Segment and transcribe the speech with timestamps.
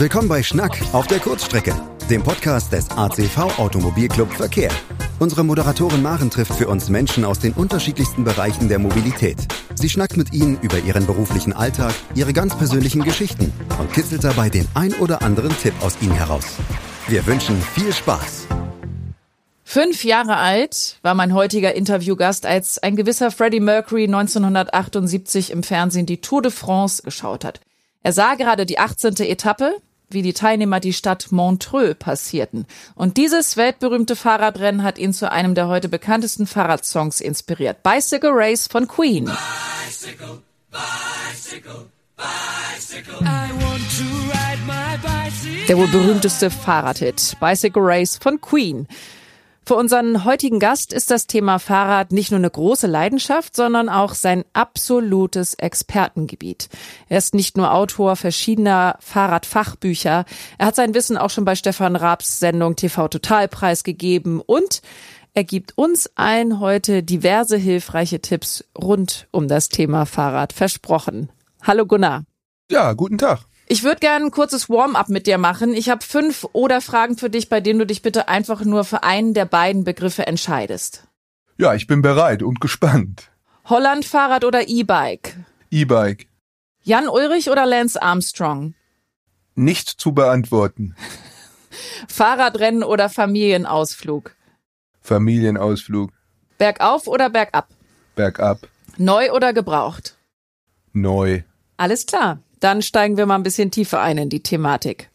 [0.00, 1.74] Willkommen bei Schnack auf der Kurzstrecke,
[2.08, 4.70] dem Podcast des ACV Automobilclub Verkehr.
[5.18, 9.38] Unsere Moderatorin Maren trifft für uns Menschen aus den unterschiedlichsten Bereichen der Mobilität.
[9.74, 14.50] Sie schnackt mit ihnen über ihren beruflichen Alltag, ihre ganz persönlichen Geschichten und kitzelt dabei
[14.50, 16.46] den ein oder anderen Tipp aus ihnen heraus.
[17.08, 18.46] Wir wünschen viel Spaß.
[19.64, 26.06] Fünf Jahre alt war mein heutiger Interviewgast, als ein gewisser Freddie Mercury 1978 im Fernsehen
[26.06, 27.60] die Tour de France geschaut hat.
[28.04, 29.16] Er sah gerade die 18.
[29.16, 29.74] Etappe,
[30.10, 32.66] wie die Teilnehmer die Stadt Montreux passierten.
[32.94, 37.82] Und dieses weltberühmte Fahrradrennen hat ihn zu einem der heute bekanntesten Fahrradsongs inspiriert.
[37.82, 39.24] Bicycle Race von Queen.
[39.24, 43.26] Bicycle, bicycle, bicycle.
[45.68, 47.36] Der wohl berühmteste Fahrradhit.
[47.40, 48.88] Bicycle Race von Queen.
[49.68, 54.14] Für unseren heutigen Gast ist das Thema Fahrrad nicht nur eine große Leidenschaft, sondern auch
[54.14, 56.70] sein absolutes Expertengebiet.
[57.10, 60.24] Er ist nicht nur Autor verschiedener Fahrradfachbücher,
[60.56, 64.80] er hat sein Wissen auch schon bei Stefan Raabs Sendung TV Totalpreis gegeben und
[65.34, 71.28] er gibt uns allen heute diverse hilfreiche Tipps rund um das Thema Fahrrad versprochen.
[71.62, 72.24] Hallo Gunnar.
[72.70, 73.40] Ja, guten Tag.
[73.70, 75.74] Ich würde gerne ein kurzes Warm-up mit dir machen.
[75.74, 79.02] Ich habe fünf oder Fragen für dich, bei denen du dich bitte einfach nur für
[79.02, 81.06] einen der beiden Begriffe entscheidest.
[81.58, 83.30] Ja, ich bin bereit und gespannt.
[83.66, 85.36] Holland-Fahrrad oder E-Bike?
[85.70, 86.28] E-Bike.
[86.82, 88.74] Jan Ulrich oder Lance Armstrong?
[89.54, 90.96] Nicht zu beantworten.
[92.08, 94.34] Fahrradrennen oder Familienausflug?
[95.02, 96.10] Familienausflug.
[96.56, 97.68] Bergauf oder bergab?
[98.14, 98.66] Bergab.
[98.96, 100.16] Neu oder gebraucht?
[100.94, 101.42] Neu.
[101.76, 102.38] Alles klar.
[102.60, 105.10] Dann steigen wir mal ein bisschen tiefer ein in die Thematik.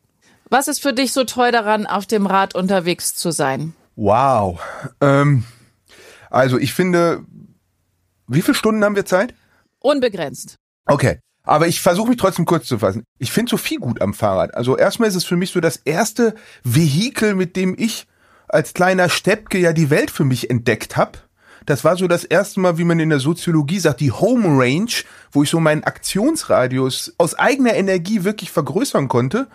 [0.50, 3.74] Was ist für dich so toll daran, auf dem Rad unterwegs zu sein?
[3.96, 4.60] Wow.
[5.02, 5.44] Ähm,
[6.30, 7.24] also ich finde,
[8.28, 9.34] wie viele Stunden haben wir Zeit?
[9.80, 10.58] Unbegrenzt.
[10.86, 11.20] Okay.
[11.46, 13.04] Aber ich versuche mich trotzdem kurz zu fassen.
[13.20, 14.56] Ich finde so viel gut am Fahrrad.
[14.56, 18.08] Also erstmal ist es für mich so das erste Vehikel, mit dem ich
[18.48, 21.20] als kleiner Steppke ja die Welt für mich entdeckt habe.
[21.66, 24.92] Das war so das erste Mal, wie man in der Soziologie sagt, die Home Range,
[25.32, 29.48] wo ich so meinen Aktionsradius aus eigener Energie wirklich vergrößern konnte.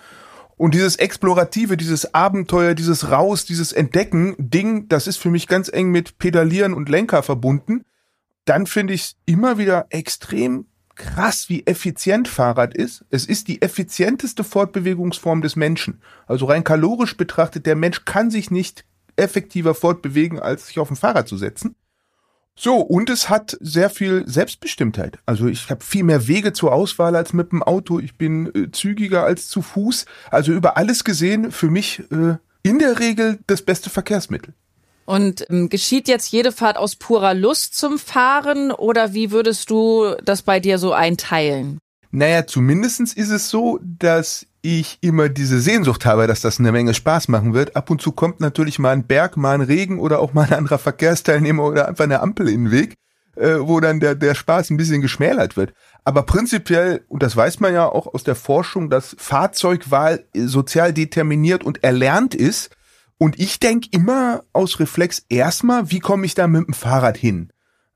[0.56, 5.68] Und dieses Explorative, dieses Abenteuer, dieses Raus, dieses Entdecken Ding, das ist für mich ganz
[5.72, 7.84] eng mit Pedalieren und Lenker verbunden.
[8.44, 13.04] Dann finde ich es immer wieder extrem krass, wie effizient Fahrrad ist.
[13.10, 16.02] Es ist die effizienteste Fortbewegungsform des Menschen.
[16.26, 20.96] Also rein kalorisch betrachtet, der Mensch kann sich nicht effektiver fortbewegen, als sich auf ein
[20.96, 21.76] Fahrrad zu setzen.
[22.60, 25.20] So, und es hat sehr viel Selbstbestimmtheit.
[25.26, 28.00] Also ich habe viel mehr Wege zur Auswahl als mit dem Auto.
[28.00, 30.06] Ich bin äh, zügiger als zu Fuß.
[30.32, 34.54] Also über alles gesehen für mich äh, in der Regel das beste Verkehrsmittel.
[35.04, 40.16] Und ähm, geschieht jetzt jede Fahrt aus purer Lust zum Fahren oder wie würdest du
[40.24, 41.78] das bei dir so einteilen?
[42.10, 46.94] Naja, zumindestens ist es so, dass ich immer diese Sehnsucht habe, dass das eine Menge
[46.94, 47.76] Spaß machen wird.
[47.76, 50.52] Ab und zu kommt natürlich mal ein Berg, mal ein Regen oder auch mal ein
[50.52, 52.94] anderer Verkehrsteilnehmer oder einfach eine Ampel in den Weg,
[53.36, 55.72] äh, wo dann der, der Spaß ein bisschen geschmälert wird.
[56.04, 61.64] Aber prinzipiell, und das weiß man ja auch aus der Forschung, dass Fahrzeugwahl sozial determiniert
[61.64, 62.70] und erlernt ist.
[63.18, 67.50] Und ich denke immer aus Reflex erstmal, wie komme ich da mit dem Fahrrad hin?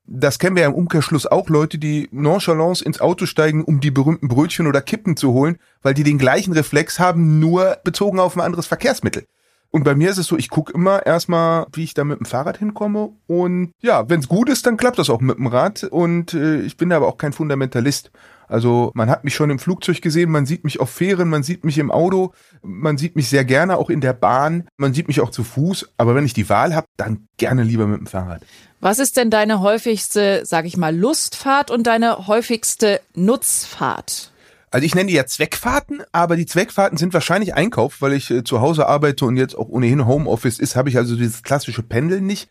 [0.04, 3.90] Das kennen wir ja im Umkehrschluss auch Leute, die nonchalance ins Auto steigen, um die
[3.90, 8.36] berühmten Brötchen oder Kippen zu holen, weil die den gleichen Reflex haben, nur bezogen auf
[8.36, 9.26] ein anderes Verkehrsmittel.
[9.72, 12.26] Und bei mir ist es so, ich gucke immer erstmal, wie ich da mit dem
[12.26, 13.14] Fahrrad hinkomme.
[13.26, 15.84] Und ja, wenn es gut ist, dann klappt das auch mit dem Rad.
[15.84, 18.10] Und äh, ich bin aber auch kein Fundamentalist.
[18.48, 21.64] Also man hat mich schon im Flugzeug gesehen, man sieht mich auf Fähren, man sieht
[21.64, 25.22] mich im Auto, man sieht mich sehr gerne auch in der Bahn, man sieht mich
[25.22, 25.94] auch zu Fuß.
[25.96, 28.42] Aber wenn ich die Wahl habe, dann gerne lieber mit dem Fahrrad.
[28.80, 34.31] Was ist denn deine häufigste, sag ich mal, Lustfahrt und deine häufigste Nutzfahrt?
[34.72, 38.42] Also ich nenne die ja Zweckfahrten, aber die Zweckfahrten sind wahrscheinlich Einkauf, weil ich äh,
[38.42, 42.26] zu Hause arbeite und jetzt auch ohnehin Homeoffice ist, habe ich also dieses klassische Pendeln
[42.26, 42.48] nicht.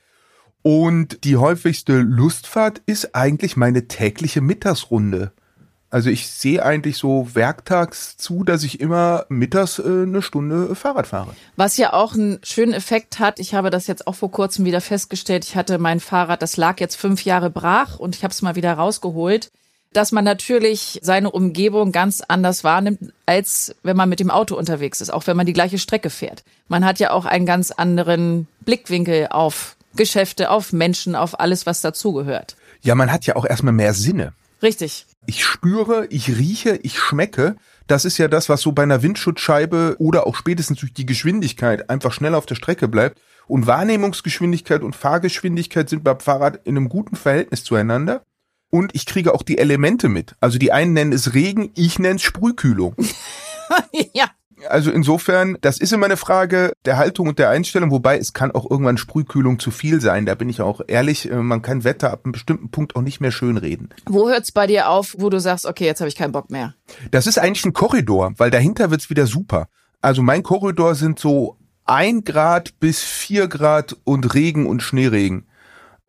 [0.61, 5.31] Und die häufigste Lustfahrt ist eigentlich meine tägliche Mittagsrunde.
[5.89, 11.07] Also ich sehe eigentlich so werktags zu, dass ich immer mittags äh, eine Stunde Fahrrad
[11.07, 11.35] fahre.
[11.55, 14.79] Was ja auch einen schönen Effekt hat, ich habe das jetzt auch vor kurzem wieder
[14.79, 18.43] festgestellt, ich hatte mein Fahrrad, das lag jetzt fünf Jahre brach und ich habe es
[18.43, 19.51] mal wieder rausgeholt,
[19.93, 25.01] dass man natürlich seine Umgebung ganz anders wahrnimmt, als wenn man mit dem Auto unterwegs
[25.01, 26.43] ist, auch wenn man die gleiche Strecke fährt.
[26.67, 31.81] Man hat ja auch einen ganz anderen Blickwinkel auf Geschäfte, auf Menschen, auf alles, was
[31.81, 32.55] dazugehört.
[32.81, 34.33] Ja, man hat ja auch erstmal mehr Sinne.
[34.63, 35.05] Richtig.
[35.25, 37.55] Ich spüre, ich rieche, ich schmecke.
[37.87, 41.89] Das ist ja das, was so bei einer Windschutzscheibe oder auch spätestens durch die Geschwindigkeit
[41.89, 43.19] einfach schnell auf der Strecke bleibt.
[43.47, 48.23] Und Wahrnehmungsgeschwindigkeit und Fahrgeschwindigkeit sind beim Fahrrad in einem guten Verhältnis zueinander.
[48.71, 50.35] Und ich kriege auch die Elemente mit.
[50.39, 52.95] Also die einen nennen es Regen, ich nenne es Sprühkühlung.
[54.13, 54.25] ja.
[54.69, 58.51] Also insofern, das ist immer eine Frage der Haltung und der Einstellung, wobei es kann
[58.51, 60.25] auch irgendwann Sprühkühlung zu viel sein.
[60.25, 63.21] Da bin ich auch ehrlich, äh, man kann Wetter ab einem bestimmten Punkt auch nicht
[63.21, 63.89] mehr schön reden.
[64.05, 66.75] Wo hört's bei dir auf, wo du sagst, okay, jetzt habe ich keinen Bock mehr?
[67.11, 69.67] Das ist eigentlich ein Korridor, weil dahinter wird's wieder super.
[70.01, 75.45] Also mein Korridor sind so ein Grad bis vier Grad und Regen und Schneeregen.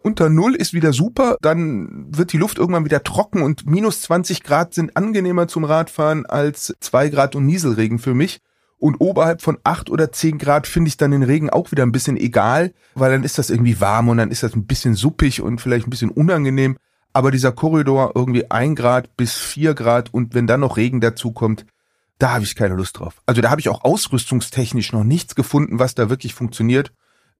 [0.02, 4.43] Unter Null ist wieder super, dann wird die Luft irgendwann wieder trocken und minus 20
[4.43, 8.40] Grad sind angenehmer zum Radfahren als zwei Grad und Nieselregen für mich.
[8.78, 11.93] Und oberhalb von acht oder zehn Grad finde ich dann den Regen auch wieder ein
[11.93, 15.40] bisschen egal, weil dann ist das irgendwie warm und dann ist das ein bisschen suppig
[15.40, 16.76] und vielleicht ein bisschen unangenehm.
[17.12, 21.31] Aber dieser Korridor irgendwie ein Grad bis vier Grad und wenn dann noch Regen dazu
[21.31, 21.64] kommt,
[22.19, 23.22] da habe ich keine Lust drauf.
[23.25, 26.93] Also da habe ich auch ausrüstungstechnisch noch nichts gefunden, was da wirklich funktioniert.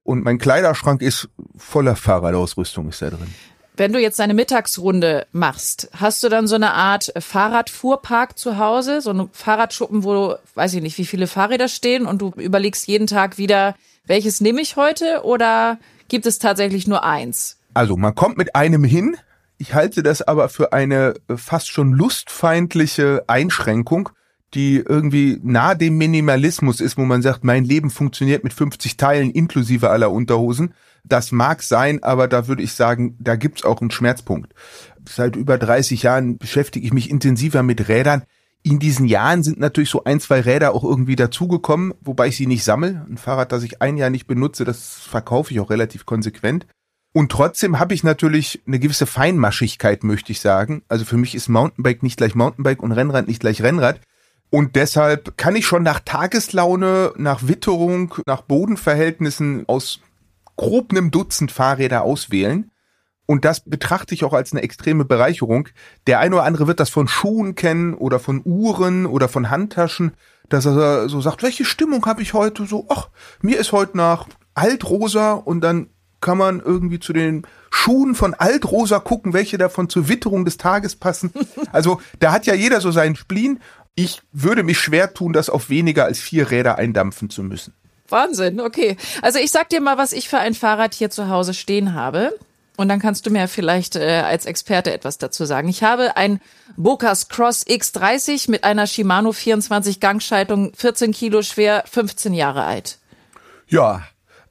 [0.05, 3.33] Und mein Kleiderschrank ist voller Fahrradausrüstung ist da drin.
[3.75, 9.01] Wenn du jetzt deine Mittagsrunde machst, hast du dann so eine Art Fahrradfuhrpark zu Hause,
[9.01, 13.07] so einen Fahrradschuppen, wo, weiß ich nicht, wie viele Fahrräder stehen und du überlegst jeden
[13.07, 13.75] Tag wieder,
[14.07, 15.79] welches nehme ich heute oder
[16.09, 17.59] gibt es tatsächlich nur eins?
[17.73, 19.17] Also man kommt mit einem hin.
[19.57, 24.11] Ich halte das aber für eine fast schon lustfeindliche Einschränkung,
[24.55, 29.31] die irgendwie nah dem Minimalismus ist, wo man sagt, mein Leben funktioniert mit 50 Teilen
[29.31, 30.75] inklusive aller Unterhosen.
[31.05, 34.55] Das mag sein, aber da würde ich sagen, da gibt's auch einen Schmerzpunkt.
[35.09, 38.23] Seit über 30 Jahren beschäftige ich mich intensiver mit Rädern.
[38.63, 42.47] In diesen Jahren sind natürlich so ein, zwei Räder auch irgendwie dazugekommen, wobei ich sie
[42.47, 43.05] nicht sammle.
[43.09, 46.67] Ein Fahrrad, das ich ein Jahr nicht benutze, das verkaufe ich auch relativ konsequent.
[47.13, 50.83] Und trotzdem habe ich natürlich eine gewisse Feinmaschigkeit, möchte ich sagen.
[50.89, 54.01] Also für mich ist Mountainbike nicht gleich Mountainbike und Rennrad nicht gleich Rennrad.
[54.53, 60.01] Und deshalb kann ich schon nach Tageslaune, nach Witterung, nach Bodenverhältnissen aus
[60.57, 62.71] grob einem Dutzend Fahrräder auswählen.
[63.25, 65.71] Und das betrachte ich auch als eine extreme Bereicherung.
[66.07, 70.13] Der eine oder andere wird das von Schuhen kennen oder von Uhren oder von Handtaschen,
[70.51, 72.67] dass er so sagt, welche Stimmung habe ich heute?
[72.67, 73.09] So, ach,
[73.41, 75.89] mir ist heute nach Altrosa und dann
[76.21, 80.97] kann man irgendwie zu den Schuhen von Altrosa gucken, welche davon zur Witterung des Tages
[80.97, 81.33] passen.
[81.73, 83.61] Also da hat ja jeder so seinen Spleen
[83.95, 87.75] ich würde mich schwer tun, das auf weniger als vier Räder eindampfen zu müssen.
[88.09, 88.97] Wahnsinn, okay.
[89.23, 92.33] Also ich sag dir mal, was ich für ein Fahrrad hier zu Hause stehen habe.
[92.77, 95.69] Und dann kannst du mir vielleicht äh, als Experte etwas dazu sagen.
[95.69, 96.41] Ich habe ein
[96.77, 102.99] Bocas Cross X30 mit einer Shimano 24 Gangschaltung, 14 Kilo schwer, 15 Jahre alt.
[103.69, 104.03] Ja,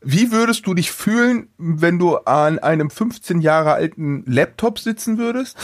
[0.01, 5.57] wie würdest du dich fühlen, wenn du an einem 15 Jahre alten Laptop sitzen würdest?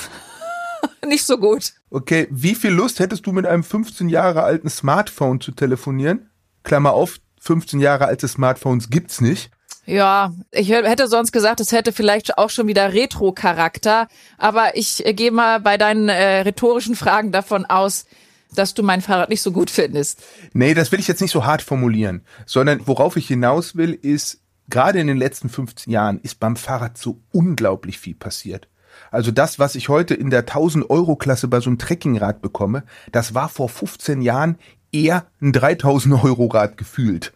[1.07, 1.73] Nicht so gut.
[1.89, 6.29] Okay, wie viel Lust hättest du mit einem 15 Jahre alten Smartphone zu telefonieren?
[6.63, 9.51] Klammer auf, 15 Jahre alte Smartphones gibt's nicht.
[9.85, 15.13] Ja, ich hätte sonst gesagt, es hätte vielleicht auch schon wieder Retro-Charakter, aber ich äh,
[15.13, 18.05] gehe mal bei deinen äh, rhetorischen Fragen davon aus,
[18.53, 20.21] dass du mein Fahrrad nicht so gut findest.
[20.51, 24.41] Nee, das will ich jetzt nicht so hart formulieren, sondern worauf ich hinaus will, ist,
[24.67, 28.67] gerade in den letzten 15 Jahren ist beim Fahrrad so unglaublich viel passiert.
[29.11, 32.83] Also das, was ich heute in der 1000 Euro Klasse bei so einem Trekkingrad bekomme,
[33.11, 34.57] das war vor 15 Jahren
[34.91, 37.33] eher ein 3000 Euro Rad gefühlt.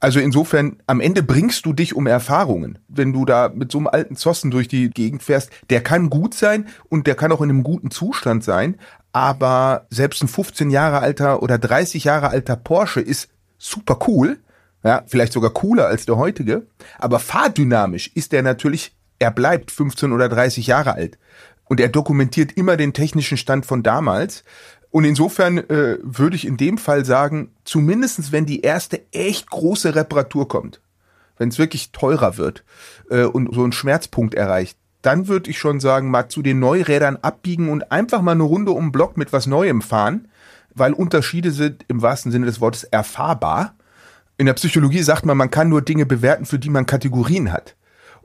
[0.00, 2.78] Also insofern, am Ende bringst du dich um Erfahrungen.
[2.88, 6.34] Wenn du da mit so einem alten Zossen durch die Gegend fährst, der kann gut
[6.34, 8.76] sein und der kann auch in einem guten Zustand sein.
[9.12, 14.40] Aber selbst ein 15 Jahre alter oder 30 Jahre alter Porsche ist super cool.
[14.82, 16.66] Ja, vielleicht sogar cooler als der heutige.
[16.98, 21.16] Aber fahrdynamisch ist der natürlich er bleibt 15 oder 30 Jahre alt.
[21.64, 24.44] Und er dokumentiert immer den technischen Stand von damals.
[24.90, 29.94] Und insofern äh, würde ich in dem Fall sagen, zumindestens wenn die erste echt große
[29.94, 30.82] Reparatur kommt,
[31.38, 32.64] wenn es wirklich teurer wird
[33.08, 37.16] äh, und so ein Schmerzpunkt erreicht, dann würde ich schon sagen, mal zu den Neurädern
[37.22, 40.28] abbiegen und einfach mal eine Runde um den Block mit was Neuem fahren,
[40.74, 43.74] weil Unterschiede sind im wahrsten Sinne des Wortes erfahrbar.
[44.36, 47.74] In der Psychologie sagt man, man kann nur Dinge bewerten, für die man Kategorien hat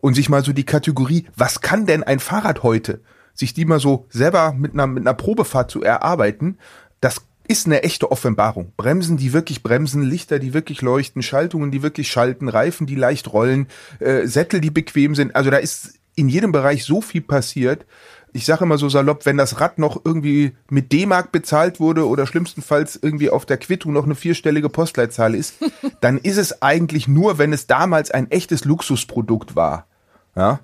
[0.01, 3.01] und sich mal so die Kategorie, was kann denn ein Fahrrad heute,
[3.33, 6.57] sich die mal so selber mit einer, mit einer Probefahrt zu erarbeiten,
[7.01, 8.73] das ist eine echte Offenbarung.
[8.77, 13.33] Bremsen, die wirklich bremsen, Lichter, die wirklich leuchten, Schaltungen, die wirklich schalten, Reifen, die leicht
[13.33, 13.67] rollen,
[13.99, 15.35] äh, Sättel, die bequem sind.
[15.35, 17.85] Also da ist in jedem Bereich so viel passiert.
[18.31, 22.27] Ich sage immer so salopp, wenn das Rad noch irgendwie mit D-Mark bezahlt wurde oder
[22.27, 25.55] schlimmstenfalls irgendwie auf der Quittung noch eine vierstellige Postleitzahl ist,
[26.01, 29.87] dann ist es eigentlich nur, wenn es damals ein echtes Luxusprodukt war
[30.35, 30.59] ja,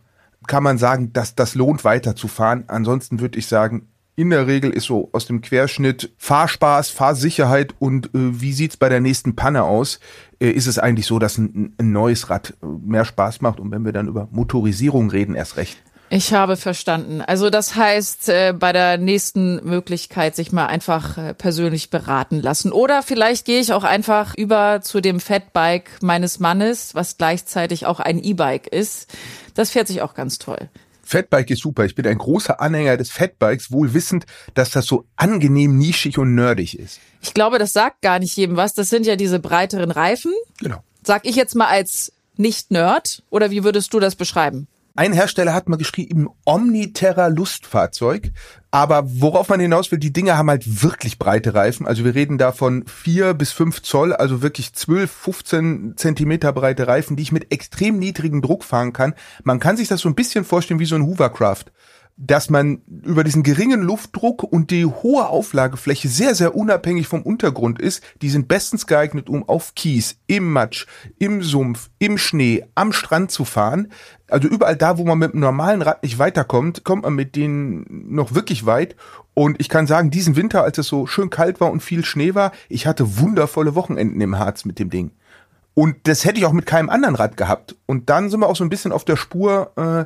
[0.47, 2.65] kann man sagen, dass das lohnt weiterzufahren.
[2.67, 8.07] Ansonsten würde ich sagen, in der Regel ist so aus dem Querschnitt Fahrspaß, Fahrsicherheit und
[8.07, 9.99] äh, wie sieht's bei der nächsten Panne aus,
[10.39, 13.71] äh, ist es eigentlich so, dass ein, ein neues Rad äh, mehr Spaß macht und
[13.71, 15.77] wenn wir dann über Motorisierung reden, erst recht.
[16.09, 17.21] Ich habe verstanden.
[17.21, 22.71] Also das heißt, äh, bei der nächsten Möglichkeit sich mal einfach äh, persönlich beraten lassen.
[22.71, 27.99] Oder vielleicht gehe ich auch einfach über zu dem Fatbike meines Mannes, was gleichzeitig auch
[27.99, 29.13] ein E-Bike ist.
[29.55, 30.69] Das fährt sich auch ganz toll.
[31.05, 31.85] Fatbike ist super.
[31.85, 36.35] Ich bin ein großer Anhänger des Fatbikes, wohl wissend, dass das so angenehm nischig und
[36.35, 36.99] nerdig ist.
[37.21, 38.73] Ich glaube, das sagt gar nicht jedem was.
[38.73, 40.33] Das sind ja diese breiteren Reifen.
[40.59, 40.83] Genau.
[41.03, 44.67] Sag ich jetzt mal als Nicht-Nerd oder wie würdest du das beschreiben?
[44.97, 48.31] Ein Hersteller hat mal geschrieben, Omniterra Lustfahrzeug.
[48.71, 51.85] Aber worauf man hinaus will, die Dinger haben halt wirklich breite Reifen.
[51.85, 56.87] Also wir reden da von vier bis fünf Zoll, also wirklich zwölf, 15 Zentimeter breite
[56.87, 59.15] Reifen, die ich mit extrem niedrigem Druck fahren kann.
[59.43, 61.65] Man kann sich das so ein bisschen vorstellen wie so ein Hovercraft
[62.17, 67.81] dass man über diesen geringen Luftdruck und die hohe Auflagefläche sehr, sehr unabhängig vom Untergrund
[67.81, 68.01] ist.
[68.21, 70.85] Die sind bestens geeignet, um auf Kies, im Matsch,
[71.19, 73.91] im Sumpf, im Schnee, am Strand zu fahren.
[74.29, 77.85] Also überall da, wo man mit einem normalen Rad nicht weiterkommt, kommt man mit denen
[77.89, 78.95] noch wirklich weit.
[79.33, 82.33] Und ich kann sagen, diesen Winter, als es so schön kalt war und viel Schnee
[82.33, 85.11] war, ich hatte wundervolle Wochenenden im Harz mit dem Ding.
[85.73, 87.75] Und das hätte ich auch mit keinem anderen Rad gehabt.
[87.85, 90.05] Und dann sind wir auch so ein bisschen auf der Spur, äh,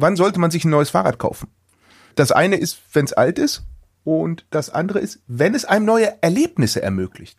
[0.00, 1.48] wann sollte man sich ein neues Fahrrad kaufen?
[2.14, 3.62] Das eine ist, wenn es alt ist
[4.04, 7.38] und das andere ist, wenn es einem neue Erlebnisse ermöglicht.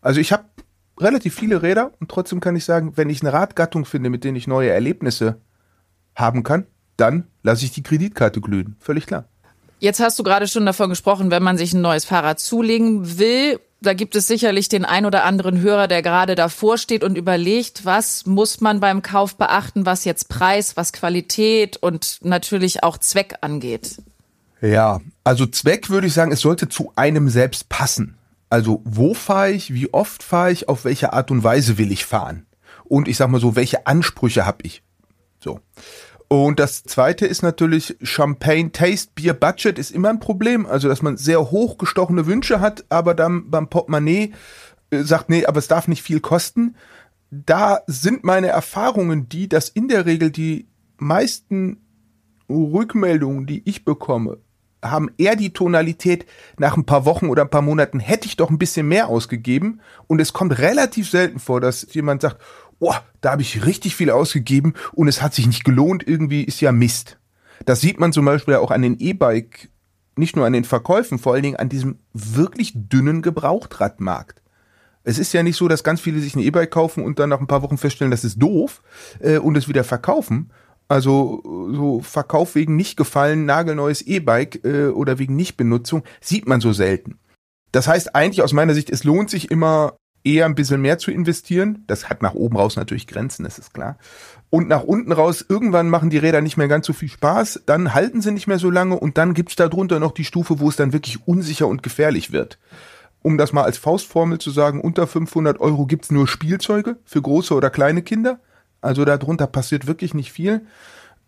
[0.00, 0.44] Also ich habe
[1.00, 4.36] relativ viele Räder und trotzdem kann ich sagen, wenn ich eine Radgattung finde, mit denen
[4.36, 5.40] ich neue Erlebnisse
[6.14, 6.66] haben kann,
[6.96, 8.76] dann lasse ich die Kreditkarte glühen.
[8.78, 9.24] Völlig klar.
[9.78, 13.58] Jetzt hast du gerade schon davon gesprochen, wenn man sich ein neues Fahrrad zulegen will,
[13.82, 17.84] da gibt es sicherlich den ein oder anderen Hörer, der gerade davor steht und überlegt,
[17.84, 23.36] was muss man beim Kauf beachten, was jetzt Preis, was Qualität und natürlich auch Zweck
[23.40, 24.00] angeht.
[24.60, 28.16] Ja, also Zweck würde ich sagen, es sollte zu einem selbst passen.
[28.48, 32.04] Also wo fahre ich, wie oft fahre ich, auf welche Art und Weise will ich
[32.04, 32.46] fahren?
[32.84, 34.82] Und ich sag mal so, welche Ansprüche habe ich?
[35.40, 35.60] So.
[36.32, 40.64] Und das zweite ist natürlich Champagne Taste Beer Budget ist immer ein Problem.
[40.64, 44.32] Also, dass man sehr hochgestochene Wünsche hat, aber dann beim Portemonnaie
[44.88, 46.74] äh, sagt, nee, aber es darf nicht viel kosten.
[47.30, 51.84] Da sind meine Erfahrungen die, dass in der Regel die meisten
[52.48, 54.38] Rückmeldungen, die ich bekomme,
[54.82, 56.24] haben eher die Tonalität
[56.58, 59.82] nach ein paar Wochen oder ein paar Monaten hätte ich doch ein bisschen mehr ausgegeben
[60.06, 62.40] und es kommt relativ selten vor, dass jemand sagt,
[62.82, 66.60] oh, da habe ich richtig viel ausgegeben und es hat sich nicht gelohnt, irgendwie ist
[66.60, 67.18] ja Mist.
[67.64, 69.70] Das sieht man zum Beispiel auch an den E-Bike,
[70.16, 74.42] nicht nur an den Verkäufen, vor allen Dingen an diesem wirklich dünnen Gebrauchtradmarkt.
[75.04, 77.40] Es ist ja nicht so, dass ganz viele sich ein E-Bike kaufen und dann nach
[77.40, 78.82] ein paar Wochen feststellen, das ist doof
[79.20, 80.50] äh, und es wieder verkaufen.
[80.88, 81.40] Also
[81.72, 87.18] so Verkauf wegen nicht gefallen, nagelneues E-Bike äh, oder wegen Nichtbenutzung sieht man so selten.
[87.70, 91.10] Das heißt eigentlich aus meiner Sicht, es lohnt sich immer eher ein bisschen mehr zu
[91.10, 91.84] investieren.
[91.86, 93.96] Das hat nach oben raus natürlich Grenzen, das ist klar.
[94.50, 97.94] Und nach unten raus, irgendwann machen die Räder nicht mehr ganz so viel Spaß, dann
[97.94, 100.68] halten sie nicht mehr so lange und dann gibt's da drunter noch die Stufe, wo
[100.68, 102.58] es dann wirklich unsicher und gefährlich wird.
[103.22, 107.54] Um das mal als Faustformel zu sagen, unter 500 Euro gibt's nur Spielzeuge für große
[107.54, 108.40] oder kleine Kinder.
[108.80, 110.66] Also darunter passiert wirklich nicht viel.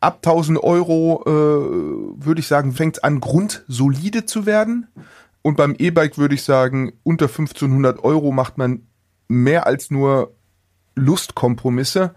[0.00, 4.88] Ab 1000 Euro äh, würde ich sagen, fängt's an, grundsolide zu werden.
[5.46, 8.86] Und beim E-Bike würde ich sagen, unter 1500 Euro macht man
[9.28, 10.32] mehr als nur
[10.94, 12.14] Lustkompromisse.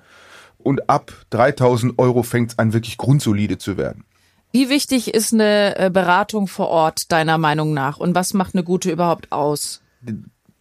[0.58, 4.06] Und ab 3000 Euro fängt es an, wirklich grundsolide zu werden.
[4.54, 7.98] Wie wichtig ist eine äh, Beratung vor Ort deiner Meinung nach?
[7.98, 9.82] Und was macht eine gute überhaupt aus?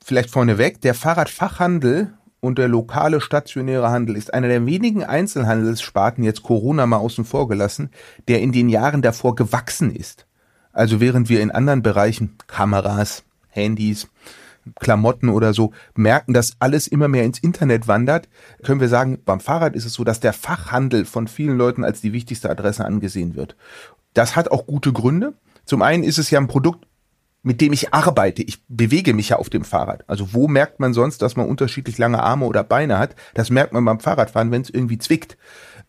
[0.05, 6.43] Vielleicht vorneweg, der Fahrradfachhandel und der lokale stationäre Handel ist einer der wenigen Einzelhandelssparten, jetzt
[6.43, 7.91] Corona mal außen vor gelassen,
[8.27, 10.26] der in den Jahren davor gewachsen ist.
[10.77, 14.09] Also während wir in anderen Bereichen, Kameras, Handys,
[14.79, 18.29] Klamotten oder so, merken, dass alles immer mehr ins Internet wandert,
[18.63, 22.03] können wir sagen, beim Fahrrad ist es so, dass der Fachhandel von vielen Leuten als
[22.03, 23.57] die wichtigste Adresse angesehen wird.
[24.13, 25.33] Das hat auch gute Gründe.
[25.65, 26.87] Zum einen ist es ja ein Produkt,
[27.43, 28.43] mit dem ich arbeite.
[28.43, 30.05] Ich bewege mich ja auf dem Fahrrad.
[30.09, 33.15] Also wo merkt man sonst, dass man unterschiedlich lange Arme oder Beine hat?
[33.33, 35.39] Das merkt man beim Fahrradfahren, wenn es irgendwie zwickt.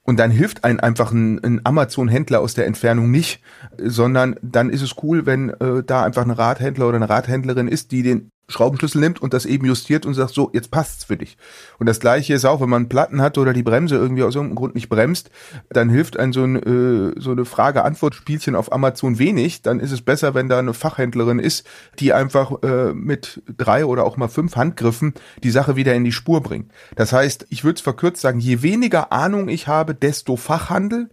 [0.07, 3.41] Und dann hilft ein einfach ein, ein Amazon-Händler aus der Entfernung nicht,
[3.77, 7.91] sondern dann ist es cool, wenn äh, da einfach ein Radhändler oder eine Radhändlerin ist,
[7.91, 11.37] die den Schraubenschlüssel nimmt und das eben justiert und sagt, so, jetzt passt's für dich.
[11.79, 14.55] Und das gleiche ist auch, wenn man Platten hat oder die Bremse irgendwie aus irgendeinem
[14.55, 15.29] Grund nicht bremst,
[15.69, 19.63] dann hilft ein so, ein, äh, so eine Frage-Antwort-Spielchen auf Amazon wenig.
[19.63, 21.67] Dann ist es besser, wenn da eine Fachhändlerin ist,
[21.99, 25.13] die einfach äh, mit drei oder auch mal fünf Handgriffen
[25.43, 26.71] die Sache wieder in die Spur bringt.
[26.95, 31.09] Das heißt, ich würde es verkürzt sagen, je weniger Ahnung ich habe, desto Fachhandel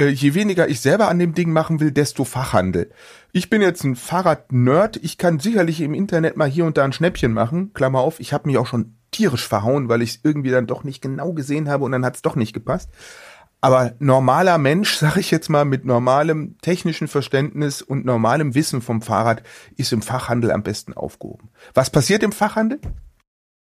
[0.00, 2.90] äh, je weniger ich selber an dem Ding machen will, desto Fachhandel.
[3.32, 4.96] Ich bin jetzt ein Fahrrad-Nerd.
[5.02, 7.72] Ich kann sicherlich im Internet mal hier und da ein Schnäppchen machen.
[7.74, 10.84] Klammer auf, ich habe mich auch schon tierisch verhauen, weil ich es irgendwie dann doch
[10.84, 12.88] nicht genau gesehen habe und dann hat es doch nicht gepasst.
[13.60, 19.02] Aber normaler Mensch, sag ich jetzt mal, mit normalem technischen Verständnis und normalem Wissen vom
[19.02, 19.42] Fahrrad
[19.76, 21.50] ist im Fachhandel am besten aufgehoben.
[21.74, 22.80] Was passiert im Fachhandel?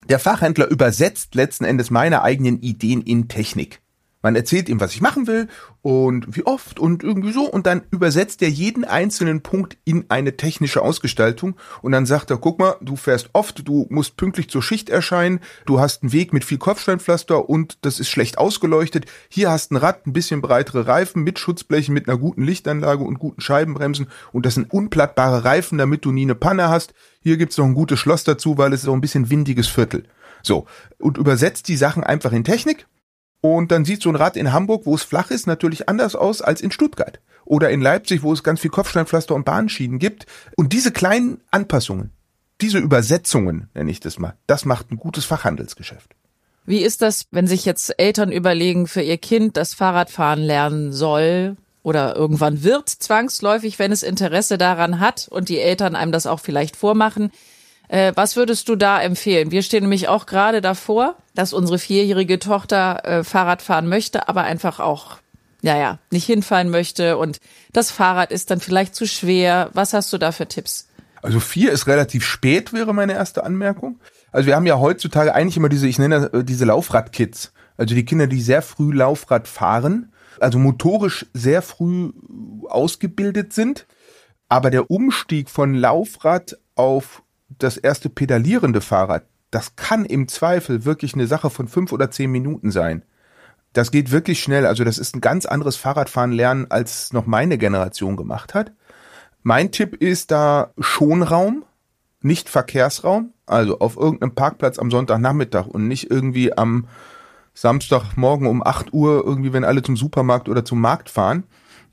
[0.08, 3.81] Der Fachhändler übersetzt letzten Endes meine eigenen Ideen in Technik.
[4.22, 5.48] Man erzählt ihm, was ich machen will
[5.82, 10.36] und wie oft und irgendwie so und dann übersetzt er jeden einzelnen Punkt in eine
[10.36, 14.62] technische Ausgestaltung und dann sagt er, guck mal, du fährst oft, du musst pünktlich zur
[14.62, 19.06] Schicht erscheinen, du hast einen Weg mit viel Kopfsteinpflaster und das ist schlecht ausgeleuchtet.
[19.28, 23.18] Hier hast ein Rad, ein bisschen breitere Reifen mit Schutzblechen, mit einer guten Lichtanlage und
[23.18, 26.94] guten Scheibenbremsen und das sind unplattbare Reifen, damit du nie eine Panne hast.
[27.20, 30.04] Hier gibt's noch ein gutes Schloss dazu, weil es ist auch ein bisschen windiges Viertel.
[30.42, 30.66] So,
[30.98, 32.86] und übersetzt die Sachen einfach in Technik
[33.42, 36.40] und dann sieht so ein Rad in Hamburg, wo es flach ist, natürlich anders aus
[36.40, 37.20] als in Stuttgart.
[37.44, 40.26] Oder in Leipzig, wo es ganz viel Kopfsteinpflaster und Bahnschienen gibt.
[40.56, 42.12] Und diese kleinen Anpassungen,
[42.60, 46.14] diese Übersetzungen, nenne ich das mal, das macht ein gutes Fachhandelsgeschäft.
[46.66, 51.56] Wie ist das, wenn sich jetzt Eltern überlegen, für ihr Kind das Fahrradfahren lernen soll
[51.82, 56.38] oder irgendwann wird, zwangsläufig, wenn es Interesse daran hat und die Eltern einem das auch
[56.38, 57.32] vielleicht vormachen?
[57.92, 59.50] Äh, was würdest du da empfehlen?
[59.50, 64.44] Wir stehen nämlich auch gerade davor, dass unsere vierjährige Tochter äh, Fahrrad fahren möchte, aber
[64.44, 65.18] einfach auch,
[65.60, 67.38] naja, nicht hinfallen möchte und
[67.74, 69.68] das Fahrrad ist dann vielleicht zu schwer.
[69.74, 70.88] Was hast du da für Tipps?
[71.20, 74.00] Also vier ist relativ spät, wäre meine erste Anmerkung.
[74.32, 77.52] Also wir haben ja heutzutage eigentlich immer diese, ich nenne das, äh, diese Laufradkids.
[77.76, 82.12] Also die Kinder, die sehr früh Laufrad fahren, also motorisch sehr früh
[82.70, 83.86] ausgebildet sind.
[84.48, 87.22] Aber der Umstieg von Laufrad auf
[87.58, 92.30] das erste pedalierende Fahrrad, das kann im Zweifel wirklich eine Sache von fünf oder zehn
[92.30, 93.04] Minuten sein.
[93.72, 94.66] Das geht wirklich schnell.
[94.66, 98.72] Also das ist ein ganz anderes Fahrradfahren lernen, als noch meine Generation gemacht hat.
[99.42, 101.64] Mein Tipp ist da Schonraum,
[102.20, 103.32] nicht Verkehrsraum.
[103.46, 106.86] Also auf irgendeinem Parkplatz am Sonntagnachmittag und nicht irgendwie am
[107.54, 111.44] Samstagmorgen um 8 Uhr, irgendwie, wenn alle zum Supermarkt oder zum Markt fahren.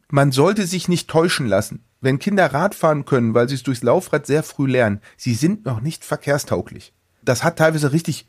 [0.10, 1.84] Man sollte sich nicht täuschen lassen.
[2.01, 5.65] Wenn Kinder Rad fahren können, weil sie es durchs Laufrad sehr früh lernen, sie sind
[5.65, 6.94] noch nicht verkehrstauglich.
[7.24, 8.27] Das hat teilweise richtig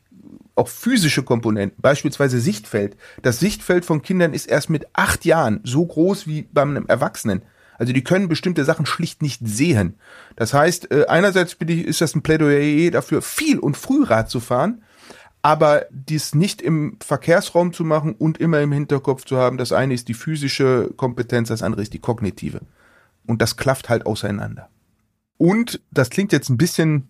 [0.57, 2.97] auch physische Komponenten, beispielsweise Sichtfeld.
[3.23, 7.43] Das Sichtfeld von Kindern ist erst mit acht Jahren so groß wie beim Erwachsenen.
[7.79, 9.95] Also die können bestimmte Sachen schlicht nicht sehen.
[10.37, 14.83] Das heißt, äh, einerseits ist das ein Plädoyer dafür, viel und früh Rad zu fahren,
[15.41, 19.95] aber dies nicht im Verkehrsraum zu machen und immer im Hinterkopf zu haben, das eine
[19.95, 22.61] ist die physische Kompetenz, das andere ist die kognitive.
[23.31, 24.69] Und das klafft halt auseinander.
[25.37, 27.07] Und das klingt jetzt ein bisschen,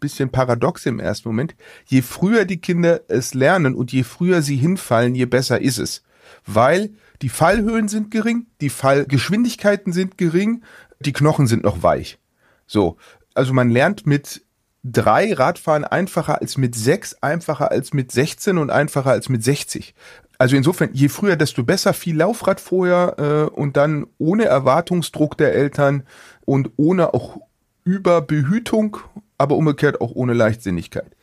[0.00, 1.54] bisschen paradox im ersten Moment.
[1.86, 6.02] Je früher die Kinder es lernen und je früher sie hinfallen, je besser ist es.
[6.44, 6.90] Weil
[7.22, 10.62] die Fallhöhen sind gering, die Fallgeschwindigkeiten sind gering,
[11.00, 12.18] die Knochen sind noch weich.
[12.66, 12.98] So.
[13.32, 14.44] Also man lernt mit
[14.84, 19.94] drei Radfahren einfacher als mit sechs, einfacher als mit 16 und einfacher als mit 60.
[20.42, 25.54] Also insofern, je früher, desto besser, viel Laufrad vorher äh, und dann ohne Erwartungsdruck der
[25.54, 26.02] Eltern
[26.44, 27.36] und ohne auch
[27.84, 28.96] Überbehütung,
[29.38, 31.14] aber umgekehrt auch ohne Leichtsinnigkeit.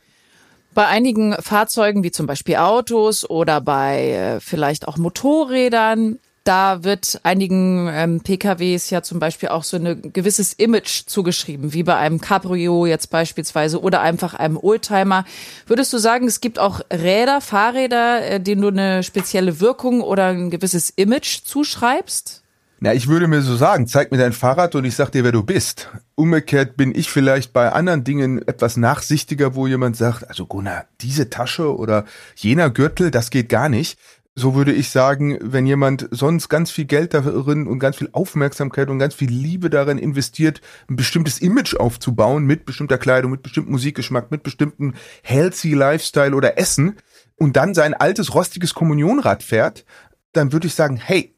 [0.72, 7.20] Bei einigen Fahrzeugen, wie zum Beispiel Autos oder bei äh, vielleicht auch Motorrädern, da wird
[7.22, 12.20] einigen ähm, PKWs ja zum Beispiel auch so ein gewisses Image zugeschrieben, wie bei einem
[12.20, 15.24] Cabrio jetzt beispielsweise oder einfach einem Oldtimer.
[15.66, 20.28] Würdest du sagen, es gibt auch Räder, Fahrräder, äh, denen du eine spezielle Wirkung oder
[20.28, 22.42] ein gewisses Image zuschreibst?
[22.82, 25.32] Na, ich würde mir so sagen, zeig mir dein Fahrrad und ich sag dir, wer
[25.32, 25.90] du bist.
[26.14, 31.28] Umgekehrt bin ich vielleicht bei anderen Dingen etwas nachsichtiger, wo jemand sagt, also Gunnar, diese
[31.28, 33.98] Tasche oder jener Gürtel, das geht gar nicht
[34.40, 38.88] so würde ich sagen, wenn jemand sonst ganz viel Geld darin und ganz viel Aufmerksamkeit
[38.88, 43.72] und ganz viel Liebe darin investiert, ein bestimmtes Image aufzubauen mit bestimmter Kleidung, mit bestimmtem
[43.72, 46.96] Musikgeschmack, mit bestimmtem healthy Lifestyle oder Essen
[47.36, 49.84] und dann sein altes rostiges Kommunionrad fährt,
[50.32, 51.34] dann würde ich sagen, hey,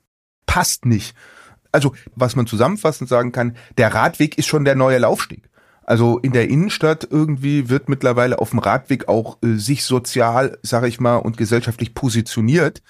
[0.47, 1.17] passt nicht.
[1.73, 5.49] Also, was man zusammenfassend sagen kann, der Radweg ist schon der neue Laufsteg.
[5.85, 10.89] Also in der Innenstadt irgendwie wird mittlerweile auf dem Radweg auch äh, sich sozial, sage
[10.89, 12.83] ich mal, und gesellschaftlich positioniert.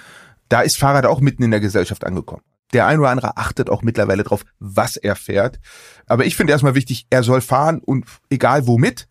[0.48, 2.42] Da ist Fahrrad auch mitten in der Gesellschaft angekommen.
[2.72, 5.58] Der ein oder andere achtet auch mittlerweile drauf, was er fährt.
[6.06, 9.08] Aber ich finde erstmal wichtig, er soll fahren und egal womit.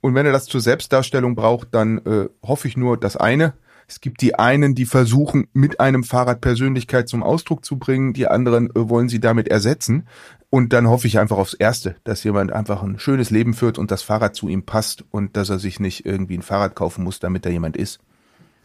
[0.00, 3.54] Und wenn er das zur Selbstdarstellung braucht, dann äh, hoffe ich nur das eine,
[3.90, 8.28] es gibt die einen, die versuchen, mit einem Fahrrad Persönlichkeit zum Ausdruck zu bringen, die
[8.28, 10.06] anderen äh, wollen sie damit ersetzen.
[10.50, 13.92] Und dann hoffe ich einfach aufs Erste, dass jemand einfach ein schönes Leben führt und
[13.92, 17.20] das Fahrrad zu ihm passt und dass er sich nicht irgendwie ein Fahrrad kaufen muss,
[17.20, 18.00] damit da jemand ist.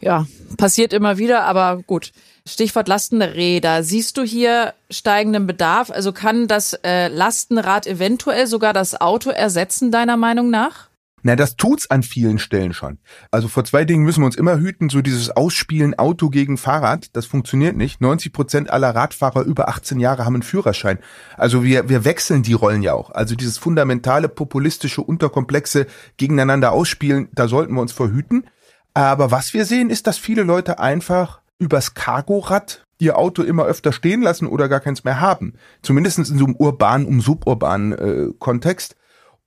[0.00, 0.26] Ja,
[0.58, 2.12] passiert immer wieder, aber gut.
[2.46, 3.82] Stichwort Lastenräder.
[3.82, 5.90] Siehst du hier steigenden Bedarf?
[5.90, 10.88] Also kann das äh, Lastenrad eventuell sogar das Auto ersetzen, deiner Meinung nach?
[11.26, 12.98] Na, das tut's an vielen Stellen schon.
[13.32, 17.16] Also vor zwei Dingen müssen wir uns immer hüten, so dieses Ausspielen Auto gegen Fahrrad,
[17.16, 18.00] das funktioniert nicht.
[18.00, 21.00] 90 Prozent aller Radfahrer über 18 Jahre haben einen Führerschein.
[21.36, 23.10] Also wir, wir wechseln die Rollen ja auch.
[23.10, 28.46] Also dieses fundamentale, populistische, unterkomplexe gegeneinander ausspielen, da sollten wir uns verhüten.
[28.94, 33.90] Aber was wir sehen, ist, dass viele Leute einfach übers Cargorad ihr Auto immer öfter
[33.90, 35.54] stehen lassen oder gar keins mehr haben.
[35.82, 38.94] Zumindest in so einem urbanen, um suburbanen äh, Kontext.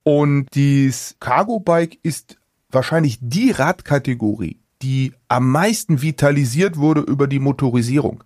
[0.03, 2.38] Und dies Cargo Bike ist
[2.71, 8.23] wahrscheinlich die Radkategorie, die am meisten vitalisiert wurde über die Motorisierung.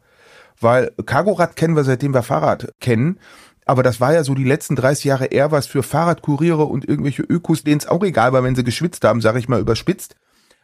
[0.60, 3.20] Weil Cargorad kennen wir seitdem wir Fahrrad kennen.
[3.66, 7.24] Aber das war ja so die letzten 30 Jahre eher was für Fahrradkuriere und irgendwelche
[7.24, 10.16] Ökos, denen es auch egal war, wenn sie geschwitzt haben, sage ich mal überspitzt.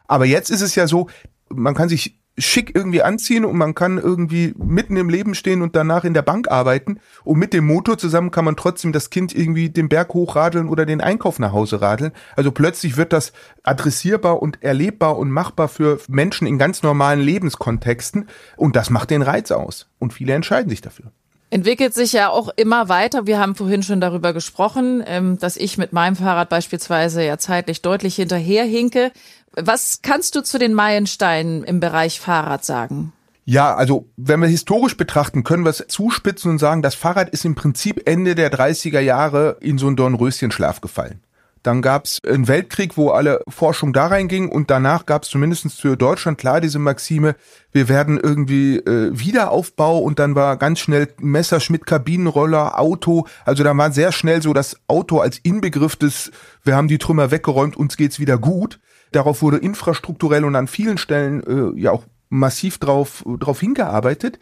[0.08, 1.08] Aber jetzt ist es ja so,
[1.50, 5.76] man kann sich schick irgendwie anziehen und man kann irgendwie mitten im Leben stehen und
[5.76, 7.00] danach in der Bank arbeiten.
[7.24, 10.86] Und mit dem Motor zusammen kann man trotzdem das Kind irgendwie den Berg hochradeln oder
[10.86, 12.12] den Einkauf nach Hause radeln.
[12.36, 18.28] Also plötzlich wird das adressierbar und erlebbar und machbar für Menschen in ganz normalen Lebenskontexten.
[18.58, 19.88] Und das macht den Reiz aus.
[20.00, 21.12] Und viele entscheiden sich dafür.
[21.52, 23.26] Entwickelt sich ja auch immer weiter.
[23.26, 27.82] Wir haben vorhin schon darüber gesprochen, ähm, dass ich mit meinem Fahrrad beispielsweise ja zeitlich
[27.82, 29.12] deutlich hinterherhinke.
[29.62, 33.14] Was kannst du zu den Meilensteinen im Bereich Fahrrad sagen?
[33.46, 37.46] Ja, also wenn wir historisch betrachten, können wir es zuspitzen und sagen, das Fahrrad ist
[37.46, 41.22] im Prinzip Ende der 30er Jahre in so einen Dornröschenschlaf gefallen.
[41.64, 45.74] Dann gab es einen Weltkrieg, wo alle Forschung da reinging und danach gab es zumindest
[45.74, 47.36] für Deutschland klar diese Maxime,
[47.72, 53.26] wir werden irgendwie äh, Wiederaufbau und dann war ganz schnell Messerschmitt, Kabinenroller, Auto.
[53.46, 56.32] Also da war sehr schnell so das Auto als Inbegriff des,
[56.64, 58.80] wir haben die Trümmer weggeräumt, uns geht's wieder gut.
[59.12, 64.40] Darauf wurde infrastrukturell und an vielen Stellen äh, ja auch massiv drauf, drauf hingearbeitet.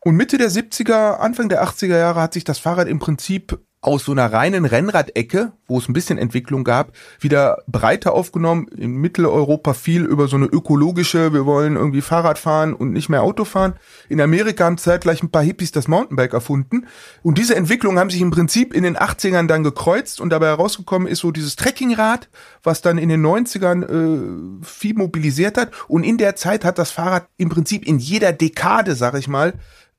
[0.00, 4.04] Und Mitte der 70er, Anfang der 80er Jahre hat sich das Fahrrad im Prinzip aus
[4.04, 8.66] so einer reinen Rennradecke, wo es ein bisschen Entwicklung gab, wieder breiter aufgenommen.
[8.68, 13.22] In Mitteleuropa viel über so eine ökologische, wir wollen irgendwie Fahrrad fahren und nicht mehr
[13.22, 13.74] Auto fahren.
[14.08, 16.86] In Amerika haben zeitgleich ein paar Hippies das Mountainbike erfunden.
[17.22, 21.06] Und diese Entwicklungen haben sich im Prinzip in den 80ern dann gekreuzt und dabei herausgekommen
[21.06, 22.30] ist so dieses Trekkingrad,
[22.62, 25.70] was dann in den 90ern äh, viel mobilisiert hat.
[25.88, 29.52] Und in der Zeit hat das Fahrrad im Prinzip in jeder Dekade, sag ich mal,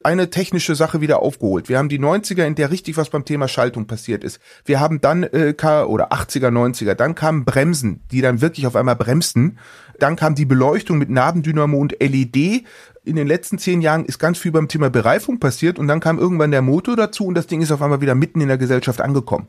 [0.06, 1.68] eine technische Sache wieder aufgeholt.
[1.68, 4.40] Wir haben die 90er, in der richtig was beim Thema Schaltung passiert ist.
[4.64, 5.56] Wir haben dann äh,
[5.88, 9.58] oder 80er, 90er, dann kamen Bremsen, die dann wirklich auf einmal bremsten.
[9.98, 12.66] Dann kam die Beleuchtung mit Nabendynamo und LED.
[13.04, 16.20] In den letzten zehn Jahren ist ganz viel beim Thema Bereifung passiert und dann kam
[16.20, 19.02] irgendwann der Motor dazu und das Ding ist auf einmal wieder mitten in der Gesellschaft
[19.02, 19.48] angekommen.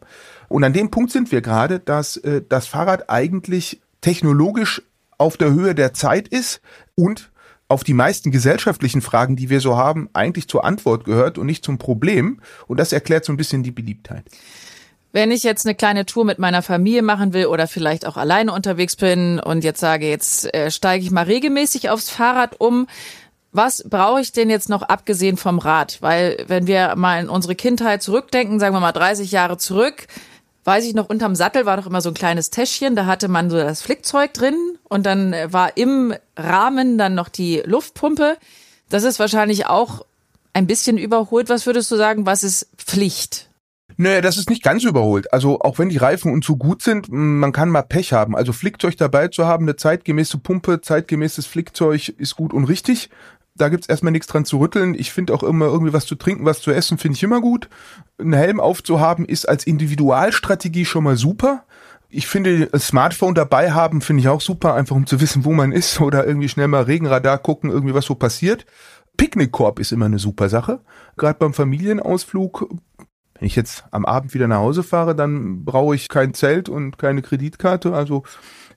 [0.48, 4.80] Und an dem Punkt sind wir gerade, dass äh, das Fahrrad eigentlich technologisch
[5.18, 6.62] auf der Höhe der Zeit ist
[6.94, 7.30] und
[7.68, 11.64] auf die meisten gesellschaftlichen Fragen, die wir so haben, eigentlich zur Antwort gehört und nicht
[11.64, 12.40] zum Problem.
[12.66, 14.24] Und das erklärt so ein bisschen die Beliebtheit.
[15.12, 18.52] Wenn ich jetzt eine kleine Tour mit meiner Familie machen will oder vielleicht auch alleine
[18.52, 22.86] unterwegs bin und jetzt sage, jetzt äh, steige ich mal regelmäßig aufs Fahrrad um,
[23.50, 25.98] was brauche ich denn jetzt noch abgesehen vom Rad?
[26.02, 30.06] Weil wenn wir mal in unsere Kindheit zurückdenken, sagen wir mal 30 Jahre zurück,
[30.66, 33.50] weiß ich noch, unterm Sattel war doch immer so ein kleines Täschchen, da hatte man
[33.50, 38.36] so das Flickzeug drin und dann äh, war im Rahmen dann noch die Luftpumpe.
[38.88, 40.04] Das ist wahrscheinlich auch
[40.52, 41.48] ein bisschen überholt.
[41.48, 43.48] Was würdest du sagen, was ist Pflicht?
[43.98, 45.32] Naja, das ist nicht ganz überholt.
[45.32, 48.36] Also auch wenn die Reifen und so gut sind, man kann mal Pech haben.
[48.36, 53.08] Also Flickzeug dabei zu haben, eine zeitgemäße Pumpe, zeitgemäßes Flickzeug ist gut und richtig
[53.56, 54.94] da gibt's erstmal nichts dran zu rütteln.
[54.94, 57.68] Ich finde auch immer irgendwie was zu trinken, was zu essen, finde ich immer gut.
[58.18, 61.64] Ein Helm aufzuhaben ist als Individualstrategie schon mal super.
[62.08, 65.52] Ich finde, ein Smartphone dabei haben, finde ich auch super, einfach um zu wissen, wo
[65.52, 68.64] man ist oder irgendwie schnell mal Regenradar gucken, irgendwie was so passiert.
[69.16, 70.80] Picknickkorb ist immer eine super Sache.
[71.16, 72.68] Gerade beim Familienausflug,
[73.38, 76.98] wenn ich jetzt am Abend wieder nach Hause fahre, dann brauche ich kein Zelt und
[76.98, 77.92] keine Kreditkarte.
[77.92, 78.22] Also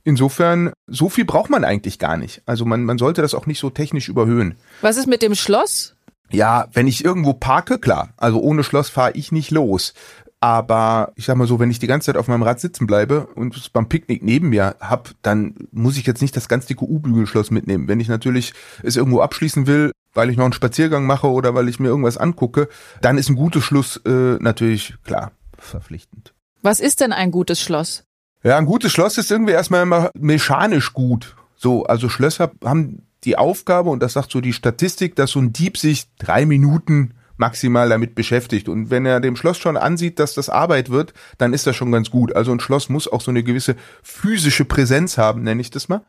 [0.03, 2.41] Insofern, so viel braucht man eigentlich gar nicht.
[2.45, 4.55] Also man, man sollte das auch nicht so technisch überhöhen.
[4.81, 5.95] Was ist mit dem Schloss?
[6.31, 8.13] Ja, wenn ich irgendwo parke, klar.
[8.17, 9.93] Also ohne Schloss fahre ich nicht los.
[10.41, 13.27] Aber ich sag mal so, wenn ich die ganze Zeit auf meinem Rad sitzen bleibe
[13.35, 16.85] und es beim Picknick neben mir hab, dann muss ich jetzt nicht das ganz dicke
[16.85, 17.89] U-Bügelschloss mitnehmen.
[17.89, 21.67] Wenn ich natürlich es irgendwo abschließen will, weil ich noch einen Spaziergang mache oder weil
[21.67, 22.69] ich mir irgendwas angucke,
[23.01, 26.33] dann ist ein gutes Schluss äh, natürlich klar verpflichtend.
[26.61, 28.05] Was ist denn ein gutes Schloss?
[28.43, 31.35] Ja, ein gutes Schloss ist irgendwie erstmal immer mechanisch gut.
[31.55, 35.51] So, also Schlösser haben die Aufgabe, und das sagt so die Statistik, dass so ein
[35.51, 38.69] Dieb sich drei Minuten maximal damit beschäftigt.
[38.69, 41.91] Und wenn er dem Schloss schon ansieht, dass das Arbeit wird, dann ist das schon
[41.91, 42.35] ganz gut.
[42.35, 46.05] Also ein Schloss muss auch so eine gewisse physische Präsenz haben, nenne ich das mal.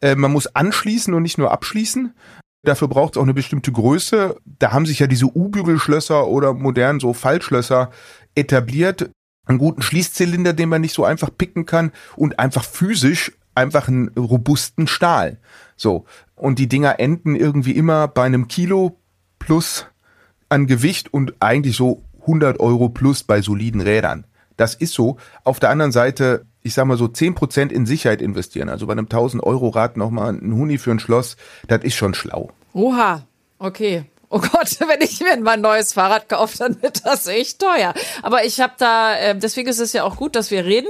[0.00, 2.14] Äh, man muss anschließen und nicht nur abschließen.
[2.62, 4.36] Dafür braucht es auch eine bestimmte Größe.
[4.44, 7.90] Da haben sich ja diese U-Bügelschlösser oder modern so Fallschlösser
[8.34, 9.10] etabliert.
[9.48, 14.08] Einen guten Schließzylinder, den man nicht so einfach picken kann und einfach physisch einfach einen
[14.16, 15.38] robusten Stahl.
[15.76, 16.04] So.
[16.36, 18.96] Und die Dinger enden irgendwie immer bei einem Kilo
[19.38, 19.86] plus
[20.48, 24.24] an Gewicht und eigentlich so 100 Euro plus bei soliden Rädern.
[24.56, 25.16] Das ist so.
[25.44, 28.68] Auf der anderen Seite, ich sag mal so 10% in Sicherheit investieren.
[28.68, 32.14] Also bei einem 1000 Euro Rad nochmal ein Huni für ein Schloss, das ist schon
[32.14, 32.50] schlau.
[32.72, 33.26] Oha,
[33.58, 34.04] okay.
[34.30, 37.94] Oh Gott, wenn ich mir mal ein neues Fahrrad kaufe, dann wird das echt teuer.
[38.22, 40.88] Aber ich habe da, äh, deswegen ist es ja auch gut, dass wir reden.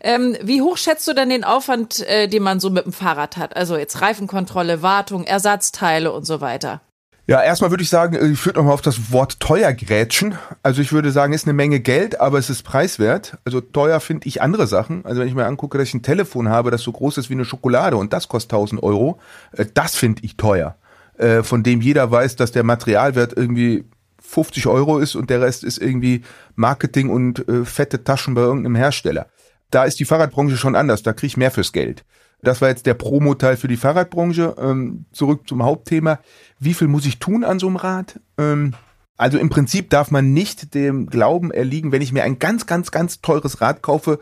[0.00, 3.36] Ähm, wie hoch schätzt du denn den Aufwand, äh, den man so mit dem Fahrrad
[3.36, 3.56] hat?
[3.56, 6.80] Also jetzt Reifenkontrolle, Wartung, Ersatzteile und so weiter.
[7.28, 10.38] Ja, erstmal würde ich sagen, äh, ich würde nochmal auf das Wort teuer grätschen.
[10.62, 13.38] Also ich würde sagen, ist eine Menge Geld, aber es ist preiswert.
[13.44, 15.04] Also teuer finde ich andere Sachen.
[15.04, 17.34] Also wenn ich mir angucke, dass ich ein Telefon habe, das so groß ist wie
[17.34, 19.18] eine Schokolade und das kostet 1000 Euro,
[19.52, 20.76] äh, das finde ich teuer.
[21.18, 23.84] Äh, von dem jeder weiß, dass der Materialwert irgendwie
[24.20, 26.22] 50 Euro ist und der Rest ist irgendwie
[26.56, 29.28] Marketing und fette Taschen bei irgendeinem Hersteller.
[29.70, 32.04] Da ist die Fahrradbranche schon anders, da kriege ich mehr fürs Geld.
[32.42, 34.54] Das war jetzt der Promo-Teil für die Fahrradbranche.
[34.58, 36.20] Ähm, zurück zum Hauptthema.
[36.58, 38.20] Wie viel muss ich tun an so einem Rad?
[38.38, 38.74] Ähm,
[39.16, 42.90] also im Prinzip darf man nicht dem Glauben erliegen, wenn ich mir ein ganz, ganz,
[42.90, 44.18] ganz teures Rad kaufe,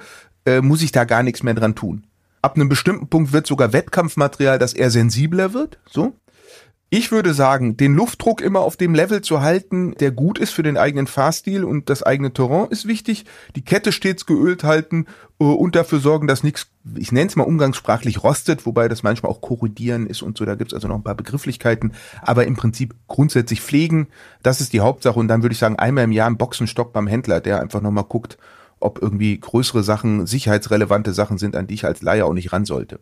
[0.47, 2.07] äh, muss ich da gar nichts mehr dran tun.
[2.43, 5.79] Ab einem bestimmten Punkt wird sogar Wettkampfmaterial, das eher sensibler wird.
[5.91, 6.15] So.
[6.90, 10.62] Ich würde sagen, den Luftdruck immer auf dem Level zu halten, der gut ist für
[10.62, 13.25] den eigenen Fahrstil und das eigene Terrain ist wichtig.
[13.57, 15.07] Die Kette stets geölt halten
[15.40, 19.33] äh, und dafür sorgen, dass nichts, ich nenne es mal umgangssprachlich, rostet, wobei das manchmal
[19.33, 20.44] auch korrodieren ist und so.
[20.44, 21.94] Da gibt's also noch ein paar Begrifflichkeiten.
[22.23, 24.07] Aber im Prinzip grundsätzlich pflegen,
[24.42, 25.18] das ist die Hauptsache.
[25.18, 28.05] Und dann würde ich sagen, einmal im Jahr ein Boxenstock beim Händler, der einfach nochmal
[28.05, 28.38] guckt,
[28.79, 32.66] ob irgendwie größere Sachen, sicherheitsrelevante Sachen sind, an die ich als Laie auch nicht ran
[32.66, 33.01] sollte.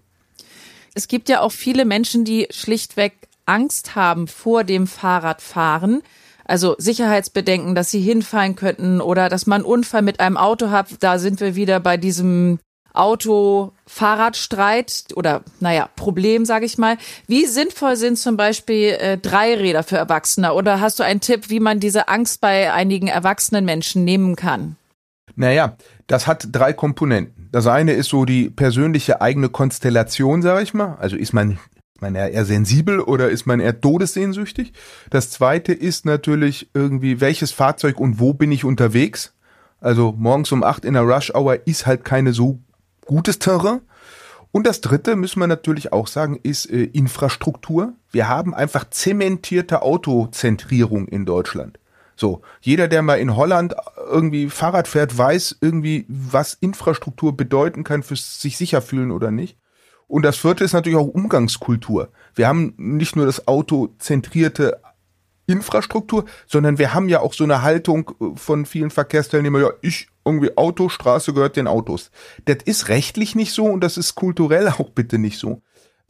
[0.95, 6.03] Es gibt ja auch viele Menschen, die schlichtweg Angst haben vor dem Fahrradfahren.
[6.45, 10.89] Also Sicherheitsbedenken, dass sie hinfallen könnten oder dass man einen Unfall mit einem Auto hat.
[11.01, 12.59] Da sind wir wieder bei diesem
[12.95, 16.99] Auto-Fahrradstreit oder naja, Problem, sage ich mal.
[17.27, 20.53] Wie sinnvoll sind zum Beispiel äh, Dreiräder für Erwachsene?
[20.53, 24.77] Oder hast du einen Tipp, wie man diese Angst bei einigen erwachsenen Menschen nehmen kann?
[25.35, 25.77] Naja,
[26.07, 27.49] das hat drei Komponenten.
[27.53, 30.97] Das eine ist so die persönliche eigene Konstellation, sage ich mal.
[31.01, 31.59] Also ist man
[32.03, 34.73] man eher, eher sensibel oder ist man eher todessehnsüchtig?
[35.11, 39.35] Das zweite ist natürlich irgendwie, welches Fahrzeug und wo bin ich unterwegs?
[39.81, 42.59] Also morgens um acht in der Rush Hour ist halt keine so
[43.07, 43.81] gutes Terrain.
[44.53, 47.95] Und das dritte, müssen wir natürlich auch sagen, ist äh, Infrastruktur.
[48.11, 51.79] Wir haben einfach zementierte Autozentrierung in Deutschland.
[52.17, 53.75] So, jeder, der mal in Holland
[54.11, 59.57] irgendwie Fahrrad fährt, weiß irgendwie, was Infrastruktur bedeuten kann, fürs sich sicher fühlen oder nicht.
[60.13, 62.11] Und das vierte ist natürlich auch Umgangskultur.
[62.35, 64.79] Wir haben nicht nur das autozentrierte
[65.47, 70.09] Infrastruktur, sondern wir haben ja auch so eine Haltung äh, von vielen Verkehrsteilnehmern, ja, ich
[70.23, 72.11] irgendwie Auto, Straße gehört den Autos.
[72.45, 75.63] Das ist rechtlich nicht so und das ist kulturell auch bitte nicht so.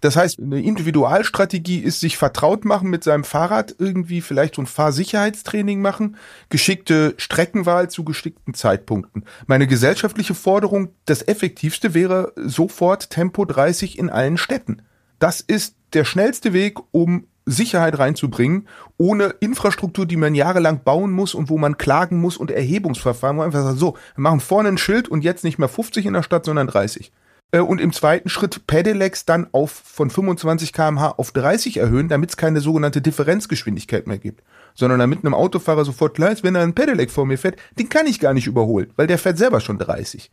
[0.03, 4.67] Das heißt, eine Individualstrategie ist sich vertraut machen mit seinem Fahrrad, irgendwie vielleicht so ein
[4.67, 6.17] Fahrsicherheitstraining machen,
[6.49, 9.25] geschickte Streckenwahl zu geschickten Zeitpunkten.
[9.47, 14.83] Meine gesellschaftliche Forderung, das effektivste wäre sofort Tempo 30 in allen Städten.
[15.21, 21.33] Das ist der schnellste Weg, um Sicherheit reinzubringen, ohne Infrastruktur, die man jahrelang bauen muss
[21.33, 24.69] und wo man klagen muss und Erhebungsverfahren, wo man einfach sagt, so, wir machen vorne
[24.69, 27.13] ein Schild und jetzt nicht mehr 50 in der Stadt, sondern 30.
[27.53, 32.31] Äh, und im zweiten Schritt Pedelecs dann auf von 25 kmh auf 30 erhöhen, damit
[32.31, 34.43] es keine sogenannte Differenzgeschwindigkeit mehr gibt.
[34.75, 37.89] Sondern damit einem Autofahrer sofort klar ist, wenn er ein Pedelec vor mir fährt, den
[37.89, 40.31] kann ich gar nicht überholen, weil der fährt selber schon 30.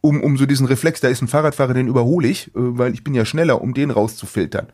[0.00, 3.04] Um, um so diesen Reflex, da ist ein Fahrradfahrer, den überhole ich, äh, weil ich
[3.04, 4.68] bin ja schneller, um den rauszufiltern.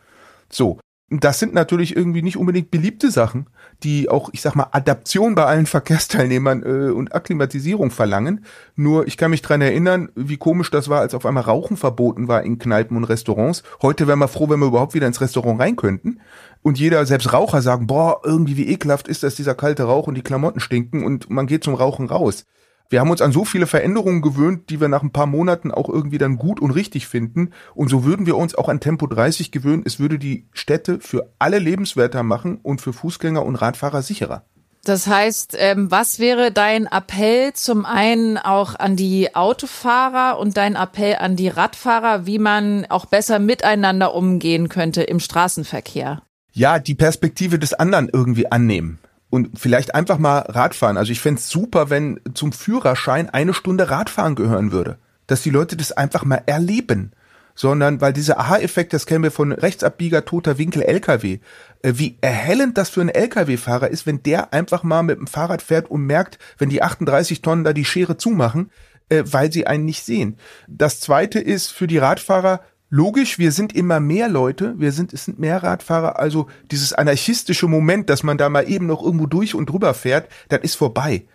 [0.51, 0.79] So.
[1.11, 3.47] Das sind natürlich irgendwie nicht unbedingt beliebte Sachen,
[3.83, 8.45] die auch, ich sag mal, Adaption bei allen Verkehrsteilnehmern äh, und Akklimatisierung verlangen.
[8.77, 12.29] Nur ich kann mich dran erinnern, wie komisch das war, als auf einmal Rauchen verboten
[12.29, 13.63] war in Kneipen und Restaurants.
[13.81, 16.21] Heute wären wir froh, wenn wir überhaupt wieder ins Restaurant rein könnten.
[16.63, 20.15] Und jeder, selbst Raucher, sagen, boah, irgendwie wie ekelhaft ist das, dieser kalte Rauch und
[20.15, 22.45] die Klamotten stinken und man geht zum Rauchen raus
[22.91, 25.91] wir haben uns an so viele Veränderungen gewöhnt, die wir nach ein paar Monaten auch
[25.91, 27.51] irgendwie dann gut und richtig finden.
[27.75, 29.83] Und so würden wir uns auch an Tempo 30 gewöhnen.
[29.85, 34.45] Es würde die Städte für alle lebenswerter machen und für Fußgänger und Radfahrer sicherer.
[34.85, 40.77] Das heißt, ähm, was wäre dein Appell zum einen auch an die Autofahrer und dein
[40.77, 46.23] Appell an die Radfahrer, wie man auch besser miteinander umgehen könnte im Straßenverkehr?
[46.55, 48.99] Ja, die Perspektive des anderen irgendwie annehmen
[49.31, 50.97] und vielleicht einfach mal Radfahren.
[50.97, 54.99] Also ich fände super, wenn zum Führerschein eine Stunde Radfahren gehören würde.
[55.27, 57.13] Dass die Leute das einfach mal erleben.
[57.55, 61.41] Sondern, weil dieser Aha-Effekt, das kennen wir von Rechtsabbieger, toter Winkel, LKW.
[61.83, 65.61] Äh, wie erhellend das für einen LKW-Fahrer ist, wenn der einfach mal mit dem Fahrrad
[65.61, 68.71] fährt und merkt, wenn die 38 Tonnen da die Schere zumachen,
[69.09, 70.37] äh, weil sie einen nicht sehen.
[70.69, 75.27] Das zweite ist für die Radfahrer, Logisch, wir sind immer mehr Leute, wir sind, es
[75.27, 79.55] sind mehr Radfahrer, also dieses anarchistische Moment, dass man da mal eben noch irgendwo durch
[79.55, 81.27] und drüber fährt, das ist vorbei.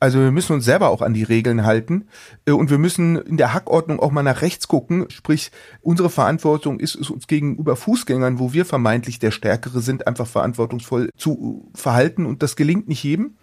[0.00, 2.08] Also wir müssen uns selber auch an die Regeln halten
[2.46, 5.06] äh, und wir müssen in der Hackordnung auch mal nach rechts gucken.
[5.10, 10.26] Sprich, unsere Verantwortung ist es uns gegenüber Fußgängern, wo wir vermeintlich der Stärkere sind, einfach
[10.26, 13.36] verantwortungsvoll zu verhalten und das gelingt nicht jedem.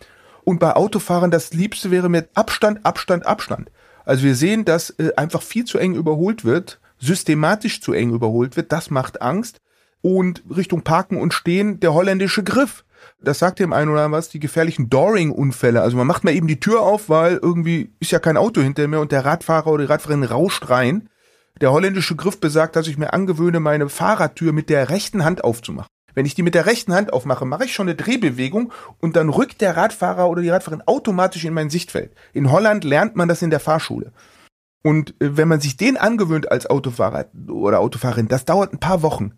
[0.43, 3.71] Und bei Autofahrern das Liebste wäre mir Abstand, Abstand, Abstand.
[4.03, 8.55] Also wir sehen, dass äh, einfach viel zu eng überholt wird systematisch zu eng überholt
[8.57, 9.59] wird, das macht Angst.
[10.01, 12.85] Und Richtung Parken und Stehen der holländische Griff.
[13.21, 15.81] Das sagt dem einen oder anderen was, die gefährlichen Doring-Unfälle.
[15.81, 18.87] Also man macht mal eben die Tür auf, weil irgendwie ist ja kein Auto hinter
[18.87, 21.09] mir und der Radfahrer oder die Radfahrerin rauscht rein.
[21.59, 25.89] Der holländische Griff besagt, dass ich mir angewöhne, meine Fahrradtür mit der rechten Hand aufzumachen.
[26.13, 29.29] Wenn ich die mit der rechten Hand aufmache, mache ich schon eine Drehbewegung und dann
[29.29, 32.13] rückt der Radfahrer oder die Radfahrerin automatisch in mein Sichtfeld.
[32.33, 34.11] In Holland lernt man das in der Fahrschule.
[34.83, 39.01] Und äh, wenn man sich den angewöhnt als Autofahrer oder Autofahrerin, das dauert ein paar
[39.01, 39.33] Wochen.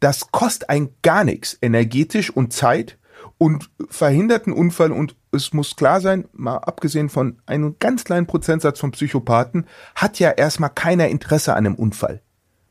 [0.00, 2.98] Das kostet ein gar nichts, energetisch und Zeit
[3.38, 8.26] und verhindert einen Unfall und es muss klar sein, mal abgesehen von einem ganz kleinen
[8.26, 12.22] Prozentsatz von Psychopathen, hat ja erstmal keiner Interesse an einem Unfall.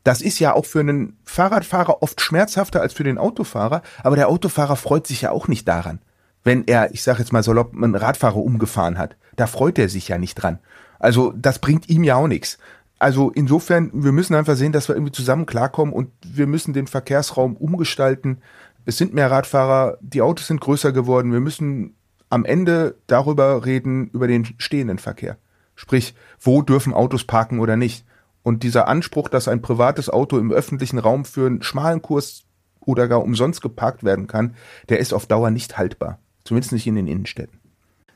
[0.04, 4.28] Das ist ja auch für einen Fahrradfahrer oft schmerzhafter als für den Autofahrer, aber der
[4.28, 6.00] Autofahrer freut sich ja auch nicht daran.
[6.44, 10.06] Wenn er, ich sage jetzt mal salopp, einen Radfahrer umgefahren hat, da freut er sich
[10.06, 10.60] ja nicht dran.
[10.98, 12.58] Also das bringt ihm ja auch nichts.
[12.98, 16.86] Also insofern, wir müssen einfach sehen, dass wir irgendwie zusammen klarkommen und wir müssen den
[16.86, 18.38] Verkehrsraum umgestalten.
[18.86, 21.32] Es sind mehr Radfahrer, die Autos sind größer geworden.
[21.32, 21.94] Wir müssen
[22.30, 25.36] am Ende darüber reden, über den stehenden Verkehr.
[25.74, 28.06] Sprich, wo dürfen Autos parken oder nicht.
[28.42, 32.44] Und dieser Anspruch, dass ein privates Auto im öffentlichen Raum für einen schmalen Kurs
[32.80, 34.54] oder gar umsonst geparkt werden kann,
[34.88, 36.18] der ist auf Dauer nicht haltbar.
[36.44, 37.60] Zumindest nicht in den Innenstädten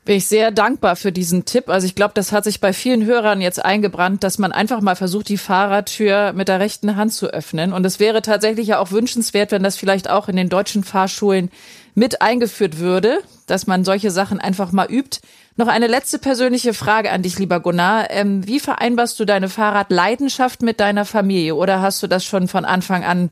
[0.03, 1.69] bin ich sehr dankbar für diesen Tipp.
[1.69, 4.95] Also ich glaube, das hat sich bei vielen Hörern jetzt eingebrannt, dass man einfach mal
[4.95, 7.71] versucht, die Fahrradtür mit der rechten Hand zu öffnen.
[7.71, 11.51] Und es wäre tatsächlich ja auch wünschenswert, wenn das vielleicht auch in den deutschen Fahrschulen
[11.93, 15.19] mit eingeführt würde, dass man solche Sachen einfach mal übt.
[15.55, 18.09] Noch eine letzte persönliche Frage an dich, lieber Gunnar.
[18.09, 21.55] Ähm, wie vereinbarst du deine Fahrradleidenschaft mit deiner Familie?
[21.55, 23.29] Oder hast du das schon von Anfang an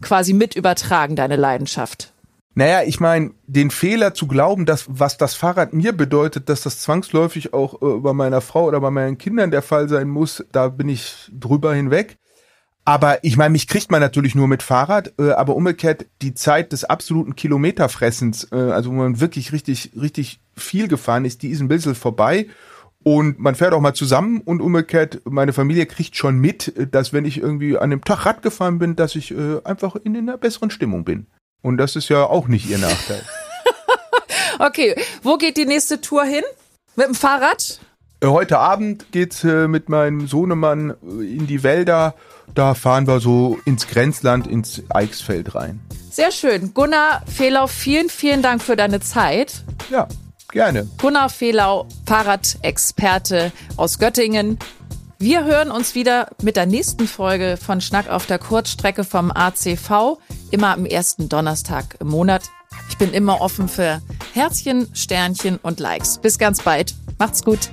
[0.00, 2.12] quasi mit übertragen, deine Leidenschaft?
[2.58, 6.80] Naja, ich meine, den Fehler zu glauben, dass was das Fahrrad mir bedeutet, dass das
[6.80, 10.68] zwangsläufig auch äh, bei meiner Frau oder bei meinen Kindern der Fall sein muss, da
[10.68, 12.16] bin ich drüber hinweg.
[12.86, 16.72] Aber ich meine, mich kriegt man natürlich nur mit Fahrrad, äh, aber umgekehrt die Zeit
[16.72, 21.60] des absoluten Kilometerfressens, äh, also wo man wirklich richtig, richtig viel gefahren ist, die ist
[21.60, 22.46] ein bisschen vorbei.
[23.02, 27.26] Und man fährt auch mal zusammen und umgekehrt, meine Familie kriegt schon mit, dass wenn
[27.26, 30.70] ich irgendwie an dem Tag Rad gefahren bin, dass ich äh, einfach in einer besseren
[30.70, 31.26] Stimmung bin.
[31.66, 33.22] Und das ist ja auch nicht ihr Nachteil.
[34.60, 36.44] okay, wo geht die nächste Tour hin?
[36.94, 37.80] Mit dem Fahrrad?
[38.20, 42.14] Äh, heute Abend geht's äh, mit meinem Sohnemann äh, in die Wälder.
[42.54, 45.80] Da fahren wir so ins Grenzland, ins Eichsfeld rein.
[46.08, 46.72] Sehr schön.
[46.72, 49.64] Gunnar Fehlau, vielen, vielen Dank für deine Zeit.
[49.90, 50.06] Ja,
[50.52, 50.88] gerne.
[50.98, 54.60] Gunnar Fehlau, Fahrradexperte aus Göttingen.
[55.18, 60.18] Wir hören uns wieder mit der nächsten Folge von Schnack auf der Kurzstrecke vom ACV,
[60.50, 62.42] immer am ersten Donnerstag im Monat.
[62.90, 64.02] Ich bin immer offen für
[64.34, 66.18] Herzchen, Sternchen und Likes.
[66.18, 66.94] Bis ganz bald.
[67.18, 67.70] Macht's gut.